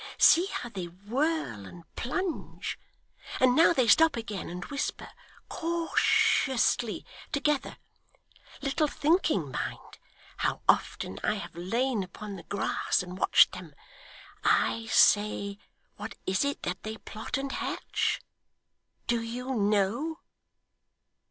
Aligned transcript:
See 0.17 0.47
how 0.47 0.69
they 0.69 0.87
whirl 0.87 1.67
and 1.67 1.83
plunge. 1.95 2.79
And 3.39 3.55
now 3.55 3.71
they 3.71 3.87
stop 3.87 4.15
again, 4.17 4.49
and 4.49 4.65
whisper, 4.65 5.09
cautiously 5.47 7.05
together 7.31 7.77
little 8.63 8.87
thinking, 8.87 9.51
mind, 9.51 9.99
how 10.37 10.63
often 10.67 11.19
I 11.23 11.35
have 11.35 11.55
lain 11.55 12.01
upon 12.01 12.35
the 12.35 12.41
grass 12.41 13.03
and 13.03 13.15
watched 13.15 13.51
them. 13.51 13.75
I 14.43 14.87
say 14.87 15.59
what 15.97 16.15
is 16.25 16.43
it 16.43 16.63
that 16.63 16.81
they 16.81 16.97
plot 16.97 17.37
and 17.37 17.51
hatch? 17.51 18.21
Do 19.05 19.21
you 19.21 19.53
know? 19.53 20.19